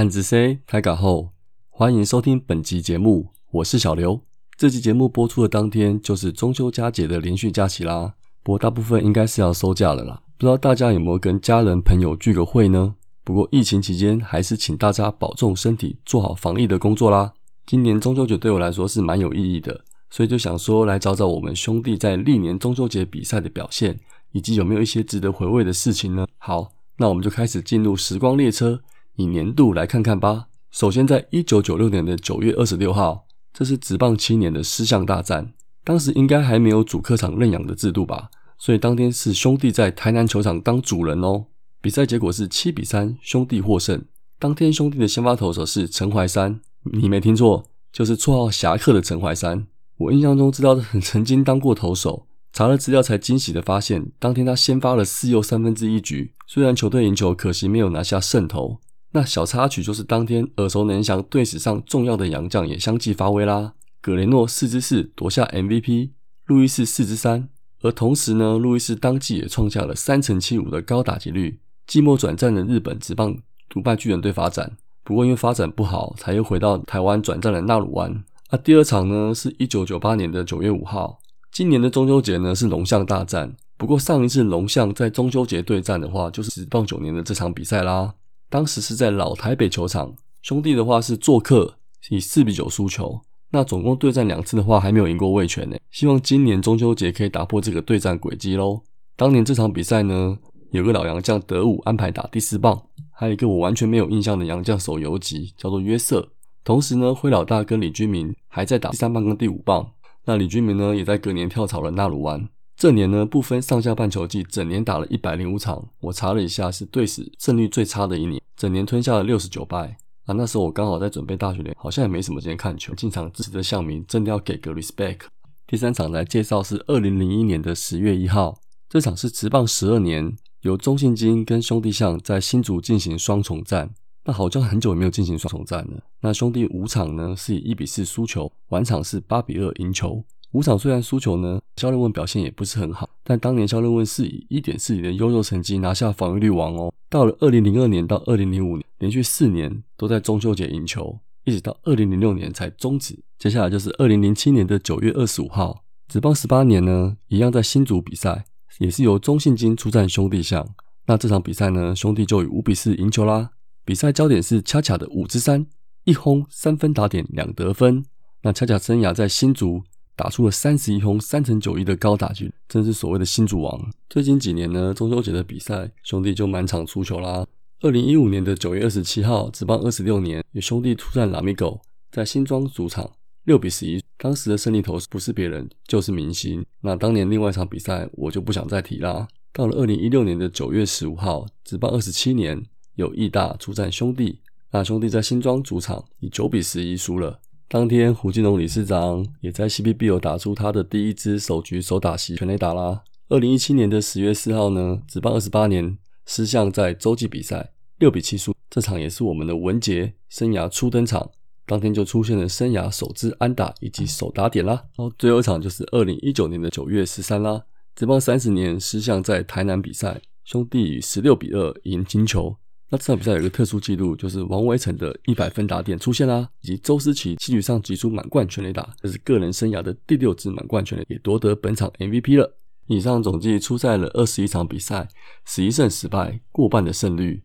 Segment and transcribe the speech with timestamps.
[0.00, 1.28] 案子 C 开稿后，
[1.68, 4.22] 欢迎收听本集节目，我是小刘。
[4.56, 10.22] 这期节目播出的当天就是中秋佳节的连续假期啦，不过大部分应该是要收假了啦。
[10.38, 12.94] 不知道大家有没有跟家人朋友聚个会呢？
[13.24, 17.34] 不过疫情期间，还是请大家保重身体，做好防疫的工作啦。
[17.66, 24.00] 今年中秋节对我来说是蛮有意义的，所以就想说来找找我们兄弟在历年中秋节比赛的表现，
[24.32, 26.26] 以及有没有一些值得回味的事情呢？
[26.38, 28.80] 好，那我们就开始进入时光列车。
[29.20, 30.46] 以年度来看看吧。
[30.70, 35.52] 首先，在一九九六年的九月二十六号，这是职棒七年的狮象大战。
[35.82, 41.46] 当时应该还没有主客场认养的制度吧，所以当天是兄弟在台南球场当主人哦。
[41.80, 44.04] 比赛结果是七比三，兄弟获胜。
[44.38, 49.66] 当天兄弟的先发投手是陈怀山，你没听错，就是绰号侠客的陈怀山。
[49.96, 58.78] 我印象中知道他曾经当过投手，查了资料才惊喜的发现，当天他先发了四又三分之一局，虽然球队赢球，可惜没有拿下胜投。
[59.12, 63.74] 那小插曲就是当天耳熟能详、队史上重要的洋将也相继发威啦。
[64.00, 66.10] 葛雷诺四之四夺下 MVP，
[66.46, 67.48] 路易斯四之三，
[67.82, 71.58] 而同时呢，路易斯当季也创下了三成七五的高打击率。
[71.86, 73.36] 季末转战的日本职棒
[73.68, 78.22] 独霸巨人队发展，不过因为发展不好，才又回到台湾转战了纳鲁湾。
[78.50, 81.18] 那第二场呢，是一九九八年的九月五号，
[81.50, 83.56] 今年的中秋节呢是龙象大战。
[83.76, 88.14] 不过上一次龙象在中秋节对战的话，就是职棒九年的这场比赛啦。
[88.50, 90.12] 当时是在老台北球场，
[90.42, 91.76] 兄弟的话是做客，
[92.10, 93.20] 以四比九输球。
[93.52, 95.76] 那总共对战两次的话，还没有赢过魏权呢。
[95.90, 98.82] 希望今年中秋节可以打破这个对战轨迹喽。
[99.16, 100.36] 当年这场比赛呢，
[100.72, 102.82] 有个老洋将德武安排打第四棒，
[103.12, 106.28] 还有一个我完全没有印象的洋将手游击，叫做约瑟。
[106.64, 109.92] 同时呢，灰老大跟李居明还在打第三棒跟第五棒。
[110.24, 112.48] 那李居明呢，也在隔年跳槽了纳鲁湾。
[112.80, 115.86] 这年呢，不分上下半球季，整年打了一百零五场。
[116.00, 119.98] 我查了一下，是队史胜率最差的一年，整年吞下了六十九败。
[120.24, 122.94] 啊，那时候我刚好在准备大学联，好像也没什么时间看球。
[122.94, 125.18] 进场支持的象迷真的要给个 respect。
[125.66, 128.58] 第三场来介绍是二零零一年的十月一号，
[128.88, 133.90] 这场是职棒十二年，由中信金跟兄弟象在新竹进行双重战。
[134.24, 136.02] 那好像很久没有进行双重战了。
[136.22, 140.24] 那兄弟五场呢是以一比四输球，晚场是八比二赢球。
[140.52, 146.92] 五场虽然输球呢，肖任问表现也不是很好，但当年肖任问是以一点四零的优秀成绩拿下防御率王哦。
[147.08, 153.16] 到了二零零二年到二零零五年，连续四年都在中秋节赢球，一直到二零零六年才终止。
[153.38, 158.44] 接下来就是二零零七年的九月二十五号，职棒十八年呢，一样在新竹比赛，
[158.80, 160.74] 也是由中信金出战兄弟象。
[161.06, 163.50] 那这场比赛呢，兄弟就以五比四赢球啦。
[163.84, 165.66] 比赛焦点是恰恰的五之三，
[166.04, 168.04] 一轰三分打点两得分。
[168.42, 169.84] 那恰恰生涯在新竹。
[170.20, 173.90] 打出了三十一轰三成九一的高打击，真是所谓的新主王。
[174.10, 177.46] 最近几年呢，中秋节的比赛，兄弟就满场出球啦。
[177.80, 181.80] 二零一五年的九月二十七号，职棒二十六年，有兄弟出战拉米狗，
[182.12, 183.10] 在新庄主场
[183.44, 186.62] 六比十一，当时的胜利投不是别人，就是明星。
[186.82, 189.26] 那当年另外一场比赛，我就不想再提啦。
[189.54, 192.62] 到了二零一六年的九月十五号，职棒二十七年，
[192.96, 197.40] 有义大出战兄弟，那兄弟在新庄主场以九比十一输了。
[197.72, 203.04] 当天，胡金龙理事长也在 CBB 打出他的第一支首局首打席全垒打啦。
[203.28, 211.30] 二零一七年的十月四号呢，职棒二十八年，狮象在洲际比赛六比七输，这场也是我们的文杰生涯初登场，
[211.64, 214.72] 当天就出现了生涯首支安打以及首打点啦。
[214.96, 217.62] 然后最后一场就是二零一九年的九月十三啦，
[217.94, 222.56] 职棒三十年，狮象在台南比赛，兄弟以十六比二赢金球。
[222.92, 232.56] 那这场比赛有一个特殊记录，就是王维成的一百分打点出现啦，以及周思齐七局上击出满贯全垒打，这是个人生涯的第六支满贯全垒，也夺得本场 MVP 了。
[232.88, 235.08] 以上总计出赛了二十一场比赛，
[235.44, 237.44] 十一胜十败，过半的胜率。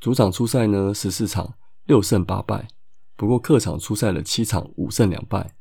[0.00, 2.66] 主场出赛呢十四场，六胜八败，
[3.16, 5.54] 不过客场出赛了七场，五胜两败。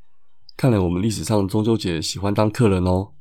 [0.56, 3.12] 看来我们历史上中秋节喜欢当客人哦。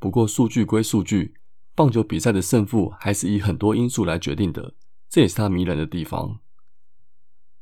[0.00, 1.34] 不过数据归数据，
[1.76, 4.74] 棒球比赛的胜负还是以很多因素来决定的。
[5.10, 6.38] 这也是他迷人的地方。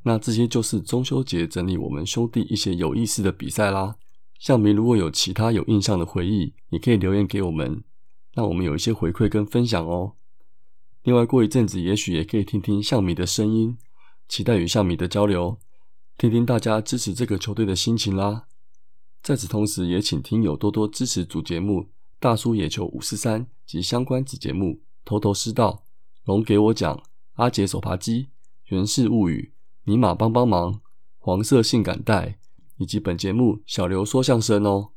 [0.03, 3.97] 那这些就是中秋节整理我们兄弟一些有意思的比赛啦。
[4.39, 7.83] 象迷如果有其他有印象的回忆，也可以留言给我们，
[8.33, 10.13] 让我们有一些回馈跟分享哦。
[11.03, 13.77] 另外，过一阵子也许也可以听听象迷的声音，
[14.29, 15.59] 期待与象迷的交流，
[16.17, 18.45] 听听大家支持这个球队的心情啦。
[19.21, 21.81] 在此同时，也请听友多多支持主节目
[22.19, 24.65] 《大叔野球五四三》及相关子节目
[25.03, 25.83] 《头头是道》，
[26.23, 27.03] 龙给我讲。
[27.39, 28.27] 阿杰手扒鸡、
[28.65, 29.53] 源氏物语、
[29.85, 30.81] 尼玛帮帮忙、
[31.17, 32.37] 黄色性感带，
[32.75, 34.89] 以及本节目小刘说相声哦。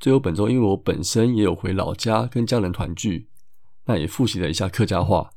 [0.00, 3.28] 最后本周，因为我本身也有回老家跟家人团聚，
[3.84, 5.30] 那也复习了一下客家话，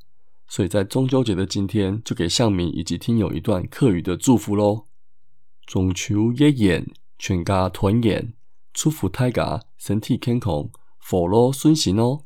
[0.48, 4.86] 所以在中秋节的今天，就给向明以及听友一段客语的祝福喽。
[5.64, 6.90] 中秋夜宴，
[7.20, 8.34] 全家团圆，
[8.72, 12.24] 祝福大家身体健康，福禄顺心哦。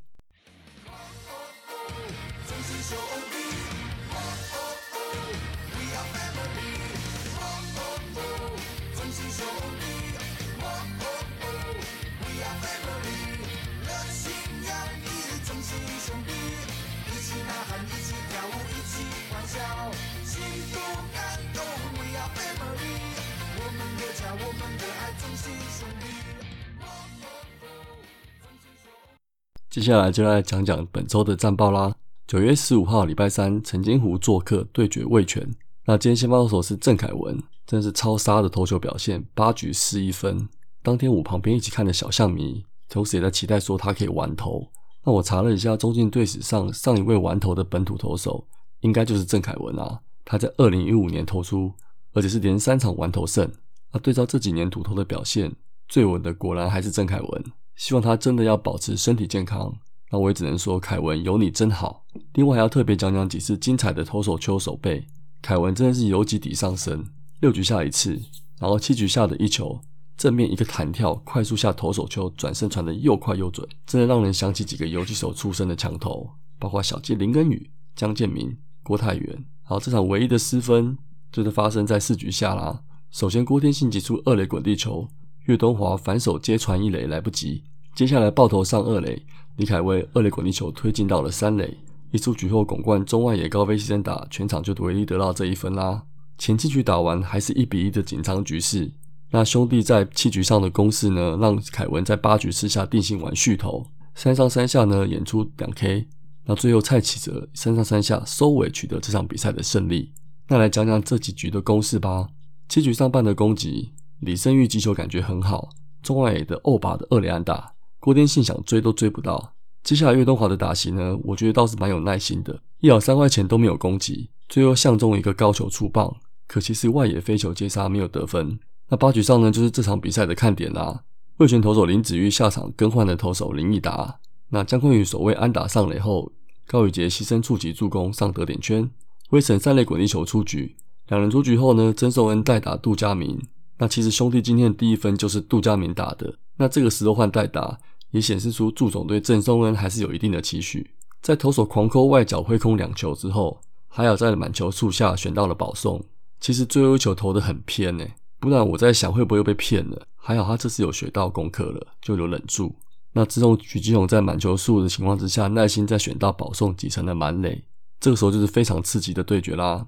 [29.77, 31.95] 接下来就来讲讲本周的战报啦。
[32.27, 35.47] 九月十五号，礼拜三，陈金湖做客对决魏权。
[35.85, 40.49] 那今天先发投手是郑凯文，真是超杀的投球表现，八局失一分。
[40.83, 44.67] 当天我旁边一起看的小象迷，同时也在期待说他可以完投。
[45.05, 48.47] 那我查了一下，中进队史上上一位完投的本土投手，
[48.81, 50.01] 应该就是郑凯文啊。
[50.25, 51.71] 他在二零一五年投出，
[52.15, 53.53] 而且是连三场完投胜。
[53.93, 55.55] 那对照这几年土投的表现，
[55.87, 57.45] 最稳的果然还是郑凯文。
[57.77, 59.73] 希望他真的要保持身体健康，
[60.11, 62.05] 那我也只能说凯文有你真好。
[62.33, 65.07] 另外还要特别讲讲几次精彩的投手丘手背，
[65.43, 67.05] 凯文真的是游击底上升，
[67.41, 68.21] 六局下一次，
[68.59, 69.79] 然后七局下的一球
[70.17, 79.45] 正面一个弹跳，快速下投手丘，转身传的又快又准，真的让人想起几个游击手出身的强投，包括小鸡林根宇、江建民、郭泰源。
[79.63, 80.97] 好，这场唯一的失分
[81.31, 82.83] 就是发生在四局下啦。
[83.11, 85.07] 首先郭天信击出二垒滚地球。
[85.47, 87.63] 岳东华反手接传一垒来不及，
[87.95, 89.21] 接下来爆头上二垒，
[89.57, 91.77] 李凯威二垒滚地球推进到了三垒，
[92.11, 96.03] 一出局后拱冠中外野高飞牺牲打，全场就唯一得到这一分啦。
[96.37, 98.91] 前七局打完还是一比一的紧张局势，
[99.31, 106.09] 那兄弟在七局上的攻势呢，让凯文在八局四下定性完续投，三上三下呢演出两 K，
[106.45, 110.13] 那最后蔡启哲三上三下收尾取得这场比赛的胜利。
[110.49, 112.29] 那来讲讲这几局的攻势吧，
[112.69, 113.93] 七局上半的攻击。
[114.21, 115.69] 李胜玉击球感觉很好，
[116.03, 119.53] 中外野的欧巴的二连安打，郭天信想追都追不到。
[119.83, 126.17] 接下来岳东华的打席呢，我觉得倒是蛮有耐心的，一咬三块钱都没有攻击，最后相中一个高球触棒，
[126.47, 128.59] 可惜是外野飞球接杀没有得分。
[128.89, 131.05] 那八局上呢，就是这场比赛的看点啦。
[131.37, 134.19] 卫权投手林子玉下场更换了投手林义达，
[134.49, 136.33] 那江坤宇守卫安打上垒后，
[136.67, 138.91] 高宇杰牺牲触及助攻上得点圈，
[139.31, 140.77] 威神三垒滚地球出局，
[141.09, 143.39] 两人出局后呢，曾寿恩代打杜家明。
[143.79, 146.35] 那其实兄弟今天的第一分就是杜家明打的。
[146.57, 147.79] 那这个时候换代打，
[148.11, 150.91] 也显示出祝总对郑松恩还是有一定的期许。
[151.21, 156.03] 在投手狂扣外角挥空两球之后，还好在满球数下选到了保送。
[156.41, 158.07] 其实最后一球投得很偏呢，
[158.39, 160.07] 不然我在想会不会又被骗了。
[160.15, 162.75] 还好他这次有学到功课了，就有忍住。
[163.13, 167.65] 那之后许基宏在满球数的情况之下，耐心再选到保送挤成了满垒。
[167.99, 169.87] 这个时候就是非常刺激的对决啦。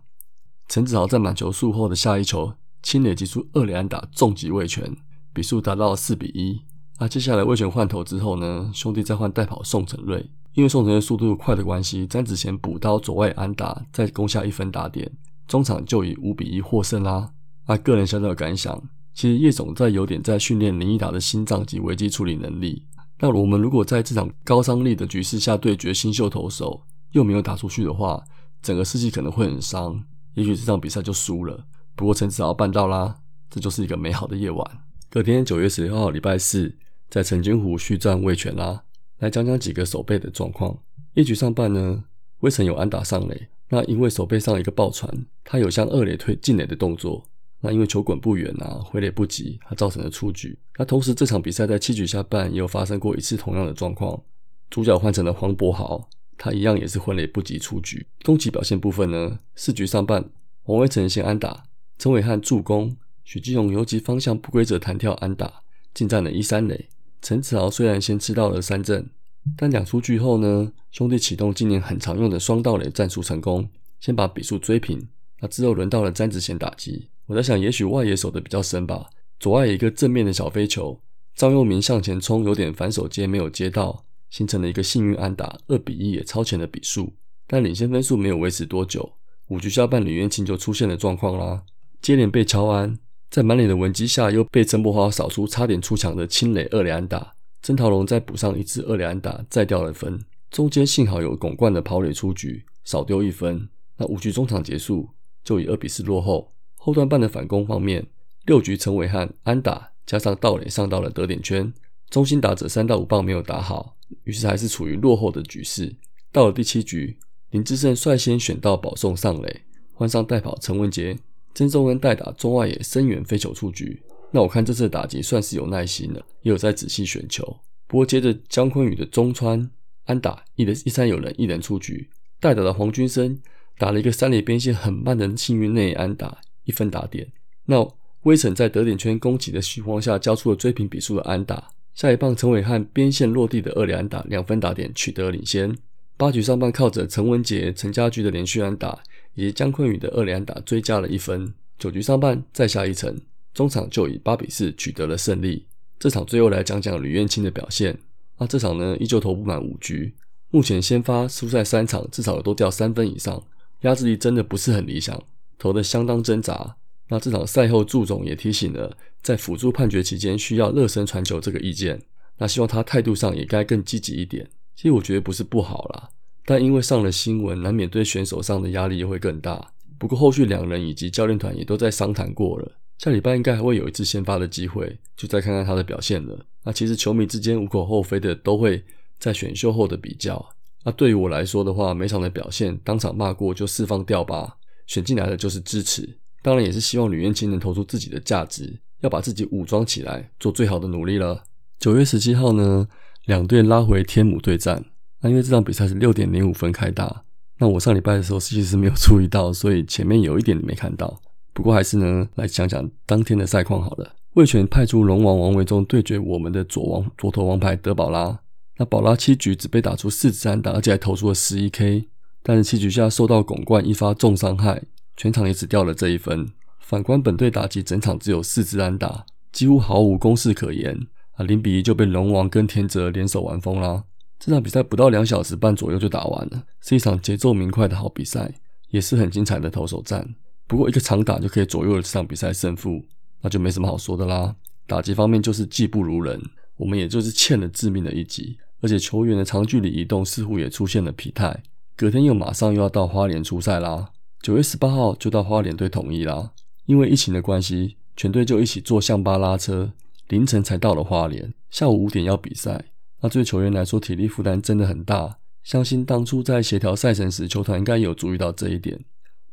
[0.69, 2.53] 陈子豪在满球数后的下一球。
[2.83, 4.97] 清垒击出二连安打，重击魏权，
[5.33, 6.61] 比数达到四比一。
[6.99, 8.71] 那接下来魏权换头之后呢？
[8.75, 15.11] 兄弟再换代跑宋承瑞，因为宋承瑞速度快的关系，詹子贤补刀左外安打，再攻下一分打点，
[15.47, 17.31] 中场就以五比一获胜啦。
[17.67, 18.83] 那个人小小的感想，
[19.15, 22.85] 其实叶总在有点在训练林一达的心脏及危机处理能力。
[23.21, 26.83] 那我们如果在这场高伤力的局势下对决新秀投手，
[27.13, 28.21] 又没有打出去的话，
[28.61, 30.03] 整个士气可能会很伤，
[30.35, 31.65] 也许这场比赛就输了。
[31.99, 33.17] 不过陈子豪办到啦，
[33.51, 34.65] 这就是一个美好的夜晚。
[35.11, 36.77] 隔天九月十六号礼拜四，
[37.11, 38.85] 在陈金湖续战魏权啦。
[39.19, 40.79] 来讲讲几个手背的状况。
[41.15, 42.05] 一局上半呢，
[42.39, 45.13] 魏晨有安打上垒，那因为手背上一个爆传，
[45.43, 47.27] 他有向二垒推进垒的动作，
[47.63, 50.57] 那因为球滚不远啊，回垒不及，他造成了出局。
[50.77, 54.23] 那同时这场比赛在七局下半也有发生过一次同样的状况，
[54.71, 58.07] 主角换成了黄博豪，他一样也是回垒不及出局。
[58.25, 60.31] 攻击表现部分呢，四局上半
[60.67, 61.65] 王威成先安打。
[61.99, 65.63] 陈伟汉助攻，许基勇游击方向不规则弹跳安打，
[65.93, 66.89] 进占了一三垒。
[67.21, 69.11] 陈子豪虽然先吃到了三振，
[69.57, 75.09] 但两出局后呢，兄弟启动今年很常用的双盗垒战术成功，先把比数追平。
[75.41, 79.11] 那之后轮到了詹子贤打击，我在想，也许外野守的比较深吧。
[79.41, 81.01] 左外一个正面的小飞球，
[81.35, 87.13] 张佑明向前冲，有点反手接没有接到，形成了一个幸运安打，二比一也超前了比数。
[87.49, 89.15] 但领先分数没有维持多久，
[89.49, 91.65] 五局下半李元庆就出现了状况啦。
[92.01, 92.99] 接连被乔安
[93.31, 97.35] 在满脸的文机下，又被陈柏华扫出差点出墙的清垒二垒安打。
[97.61, 100.19] 曾桃龙再补上一次二垒安打，再掉了分。
[100.51, 103.69] 中间幸好有巩冠的跑垒出局，少丢一分。
[103.97, 105.11] 那五局中场结束，
[105.45, 106.53] 就以二比四落后。
[106.77, 108.07] 后段半的反攻方面，
[108.47, 111.71] 六局陈伟汉安打加上盗垒上到了得点圈，
[112.09, 115.95] 中心打者三到五棒没有打好，于是还是处于落后的局势。
[116.33, 117.19] 到了第七局，
[117.51, 119.63] 林志胜率先选到保送上垒，
[119.93, 121.19] 换上代跑陈文杰，
[121.59, 124.01] 曾仲恩代打中外野深远飞球出局。
[124.31, 127.45] 那我看这次的打击算是有耐心了，也有在仔细选球。
[127.89, 129.69] 不过接着姜昆宇的中川
[130.05, 133.37] 安打一人一三有人一人出局，代打的黄军生
[133.77, 137.27] 打了一个三垒边线很慢的幸运内安打一分打点。
[137.65, 137.85] 那
[138.23, 141.71] 威城在得点圈攻击的情况下交出了追平比数的安打。
[141.93, 145.77] 下一棒陈伟汉边线落地的二连安打两分打点取得领先。
[146.17, 149.03] 八局上半靠着陈文杰、陈家驹的连续安打
[149.39, 151.55] 以及姜昆宇的二连打追加了一分。
[151.79, 153.17] 九局上半再下一城，
[153.55, 155.65] 中场就以八比四取得了胜利。
[155.97, 157.97] 这场最后来讲讲吕彦青的表现。
[158.39, 160.13] 那这场呢依旧投不满五局，
[160.51, 163.41] 目前先发输赛三场至少都掉三分以上，
[163.83, 165.23] 压制力真的不是很理想，
[165.57, 166.75] 投的相当挣扎。
[167.07, 172.03] 那这场赛后，祝总也提醒了，在辅助判决期间需要热身传球这个意见。
[172.39, 174.51] 那希望他态度上也该更积极一点。
[174.75, 176.11] 其实我觉得不是不好啦，
[176.49, 179.71] 但因为上了新闻，难免对选手上的压力也会更大。
[179.99, 186.47] 不过后续两人以及教练团也都在商谈过了，下礼拜应该还会有一次先发的机会，就再看看他的表现了。
[186.65, 188.83] 那其实球迷之间无可厚非的都会
[189.19, 190.43] 在选秀后的比较。
[190.85, 196.09] 那对于我来说的话，每场的表现当场骂过就释放掉吧，选进来的就是支持。
[196.41, 201.45] 当然也是希望吕彦青能投出自己的价值，要把自己武装起来，做最好的努力了。
[201.79, 202.89] 九月十七号呢，
[203.27, 204.87] 两队拉回天母对战。
[205.21, 207.25] 那因为这场比赛是六点零五分开打，
[207.59, 211.21] 那我上礼拜的时候其实是没有注意到，所以前面有一点没看到。
[211.53, 214.15] 不过还是呢，来讲讲当天的赛况好了。
[214.35, 218.39] 魏权派出龙王王维忠对决我们的左王左投王牌德保拉。
[218.77, 222.09] 那保拉七局只被打出四支安打，而且还投出了十一 K，
[222.45, 224.83] 但是七局下受到拱冠一发重伤害。
[225.17, 226.47] 全场也只掉了这一分。
[226.79, 231.45] 反观本队打击，整场只有四支安打，几乎毫无攻势可言啊！
[231.45, 234.05] 零比一就被龙王跟田泽联手玩疯啦。
[234.49, 238.51] 这场比赛不到两小时半左右就打完了，是一场节奏明快的好比赛，
[238.89, 240.27] 也是很精彩的投手战。
[240.67, 243.05] 不过一个长打就可以左右了这场比赛胜负，
[243.43, 244.57] 那就没什么好说的啦。
[244.87, 246.41] 打击方面就是技不如人，
[246.79, 251.63] 我们也就是欠了致命的一击，而且球员的长距离移动似乎也出现了疲态。
[251.95, 254.13] 隔天又马上又要到花莲出赛啦。
[254.41, 256.53] 九月十八号就到花莲队统一啦，
[256.87, 259.93] 因为疫情的关系，全队就一起坐象巴拉车，
[260.29, 262.87] 凌晨才到了花莲，下午五点要比赛。
[263.21, 265.39] 那对球员来说，体力负担真的很大。
[265.65, 269.05] 相信当初在协调赛程时，球团应该有注意到这一点。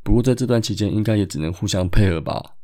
[0.03, 2.55] 不过在这段期间，应该也只能互相配合吧。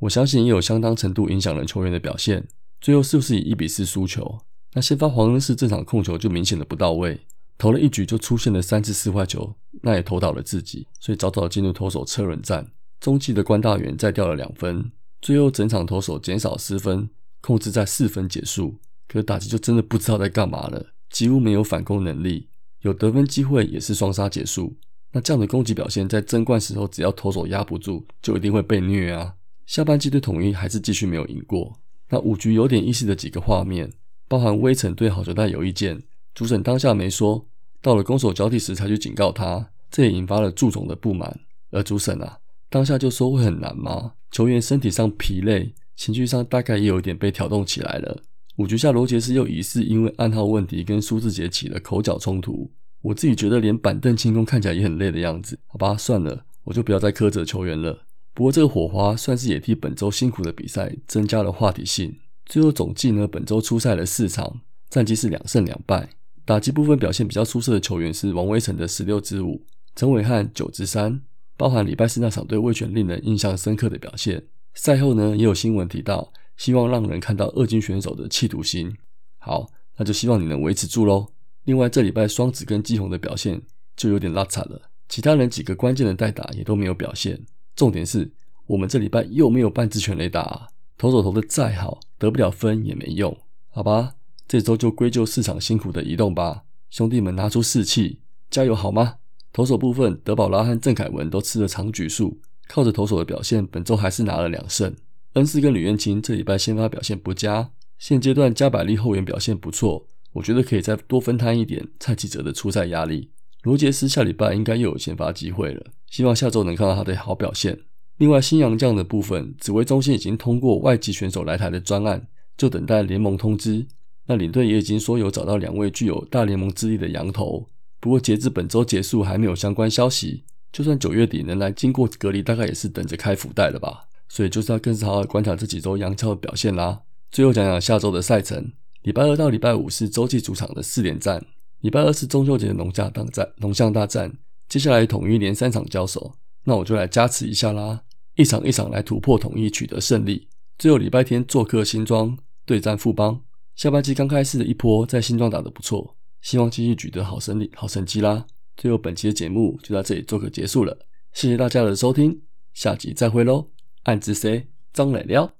[0.00, 2.46] 我相信也有相当程度影响了球员的表现。
[2.80, 4.40] 最后是不是以一比四输球？
[4.74, 7.20] 那先发黄恩赐这场控球就明显的不到位。
[7.58, 12.70] 投了一局就出现了三次四坏球，那也投倒了自己，所以早早进入投手车轮战。
[13.00, 18.76] 中继的关大元再掉了两分，最后整场投手减少失分，控制在四分结束。
[19.12, 22.48] 可打击就真的不知道在干嘛了，几乎没有反攻能力，
[22.82, 24.76] 有得分机会也是双杀结束。
[25.12, 29.34] 那这样的攻击表现，在争冠时候只要投手压不住，就一定会被虐啊。
[29.66, 31.80] 下半季对统一还是继续没有赢过。
[32.10, 33.92] 那五局有点意思的几个画面，
[34.28, 36.00] 包含威城对好球带有意见，
[36.32, 37.48] 主审当下没说。
[37.82, 41.40] 到了攻守交替时才去警告他，这也引发了祝总的不满。
[41.72, 42.38] 而主审啊，
[42.68, 44.12] 当下就说会很难吗？
[44.30, 48.22] 球员身体上疲累，情绪上大概也有一点被挑动起来了。
[48.56, 52.70] 五局下，罗杰斯又疑似因为暗号问题跟苏志杰起了口角冲突。
[53.02, 55.58] 我自己觉得连板凳清空看起来也很累的样子。
[55.66, 58.06] 好吧，算了，我就不要再苛责球员了。
[58.34, 62.14] 不过这个火花算是也替本周辛苦的比赛增加了话题性。
[62.44, 66.10] 最后总计呢，本周出赛了四场，战绩是两胜两败。
[66.44, 69.64] 打击部分表现比较出色的球员是王威成的十六支五，
[69.94, 71.22] 陈伟汉九支三，
[71.56, 74.42] 包含礼拜四那场对魏权令人印象深刻的表现。
[74.74, 78.94] 赛后呢，也有新闻提到，希望让人看到二金选手的企图心。
[79.38, 81.26] 好，那就希望你能维持住喽。
[81.64, 83.62] 另外，这礼拜双子跟基宏的表现
[83.96, 87.40] 就有点拉惨了，其他人几个关键的代打也都没有表现。
[87.74, 88.30] 重点是
[88.66, 93.34] 我们这礼拜又没有半支全垒打，投手投的再好，得不了分也没用，
[93.70, 94.16] 好吧？
[94.46, 99.14] 这周就归咎市场辛苦的移动吧，兄弟们拿出士气，加油好吗？
[99.50, 102.38] 投手部分，德保拉和郑凯文都吃了长局数，
[102.68, 104.94] 靠着投手的表现，本周还是拿了两胜。
[105.34, 113.30] 恩斯跟吕彦青这礼拜先发表现不佳，现阶段加百利后援表现不错，我觉得可以再多分摊一点蔡启哲的出赛压力。
[113.62, 117.78] 罗杰斯下礼拜应该又有先发机会了，希望下周能看到他的好表现。
[118.16, 123.86] 另外新洋将的部分，指挥中心已经通过外籍选手来台的专案，就等待联盟通知。
[124.26, 127.68] 那领队也已经说有找到两位具有大联盟资历的羊头，
[128.00, 130.42] 不过截至本周结束还没有相关消息。
[130.72, 134.06] 就算九月底能来经过隔离，大概也是等着开福袋了吧。
[134.30, 137.02] 所以就是要更是好好观察这几周羊超的表现啦。
[137.32, 138.72] 最后讲讲下周的赛程，
[139.02, 141.44] 礼拜二到礼拜五是洲际主场的四连战，
[141.80, 144.32] 礼拜二是中秋节的龙象大战，龙象大战。
[144.68, 146.32] 接下来统一连三场交手，
[146.62, 148.02] 那我就来加持一下啦，
[148.36, 150.48] 一场一场来突破统一，取得胜利。
[150.78, 153.42] 最后礼拜天做客新庄对战富邦，
[153.74, 158.46] 下半季刚开始的一波在新庄打得不错，希望继续取得好胜利、好成绩啦。
[158.76, 160.96] 最后本期的节目就到这里做个结束了，
[161.32, 162.40] 谢谢大家的收听，
[162.72, 163.68] 下集再会喽，
[164.04, 165.54] 暗之 C 张磊了。